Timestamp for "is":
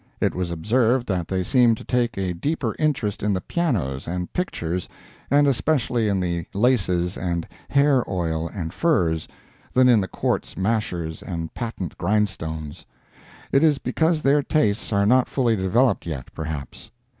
13.63-13.77